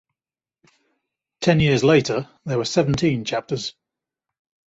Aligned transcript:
Ten 1.41 1.59
years 1.59 1.83
later, 1.83 2.27
there 2.45 2.57
were 2.57 2.65
seventeen 2.65 3.23
chapters. 3.23 3.75